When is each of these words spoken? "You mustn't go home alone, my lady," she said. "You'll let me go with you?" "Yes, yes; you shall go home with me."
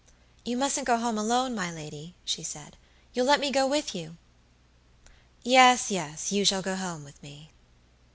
"You 0.43 0.57
mustn't 0.57 0.87
go 0.87 0.97
home 0.97 1.19
alone, 1.19 1.53
my 1.53 1.71
lady," 1.71 2.15
she 2.25 2.41
said. 2.41 2.75
"You'll 3.13 3.27
let 3.27 3.39
me 3.39 3.51
go 3.51 3.67
with 3.67 3.93
you?" 3.93 4.17
"Yes, 5.43 5.91
yes; 5.91 6.31
you 6.31 6.43
shall 6.43 6.63
go 6.63 6.75
home 6.75 7.03
with 7.03 7.21
me." 7.21 7.51